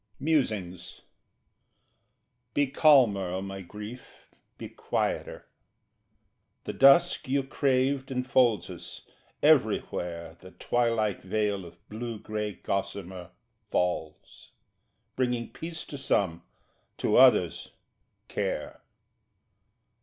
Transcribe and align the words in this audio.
Musings 0.19 1.01
Be 2.55 2.65
calmer, 2.65 3.31
O 3.31 3.39
my 3.39 3.61
Grief, 3.61 4.25
be 4.57 4.67
quieter: 4.67 5.45
The 6.63 6.73
dusk 6.73 7.27
you 7.27 7.43
craved 7.43 8.09
enfolds 8.09 8.71
us; 8.71 9.03
everywhere 9.43 10.37
The 10.39 10.53
twilight 10.53 11.21
veil 11.21 11.65
of 11.65 11.87
blue 11.87 12.17
grey 12.17 12.53
gossamer 12.53 13.29
Falls, 13.69 14.49
bringing 15.15 15.51
peace 15.51 15.85
to 15.85 15.99
some, 15.99 16.41
to 16.97 17.17
others 17.17 17.73
care. 18.27 18.81